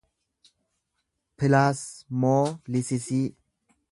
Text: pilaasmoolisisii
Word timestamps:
pilaasmoolisisii 1.37 3.23